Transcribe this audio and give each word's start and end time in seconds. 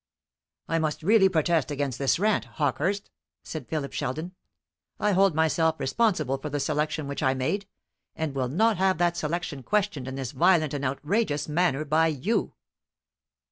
"I 0.67 0.79
must 0.79 1.03
really 1.03 1.29
protest 1.29 1.69
against 1.69 1.99
this 1.99 2.17
rant, 2.17 2.45
Hawkehurst," 2.57 3.11
said 3.43 3.67
Philip 3.67 3.93
Sheldon. 3.93 4.33
"I 4.99 5.11
hold 5.11 5.35
myself 5.35 5.79
responsible 5.79 6.39
for 6.39 6.49
the 6.49 6.59
selection 6.59 7.05
which 7.07 7.21
I 7.21 7.35
made, 7.35 7.67
and 8.15 8.33
will 8.33 8.47
not 8.49 8.77
have 8.77 8.97
that 8.97 9.15
selection 9.15 9.61
questioned 9.61 10.07
in 10.07 10.15
this 10.15 10.31
violent 10.31 10.73
and 10.73 10.83
outrageous 10.83 11.47
manner 11.47 11.85
by 11.85 12.07
you. 12.07 12.55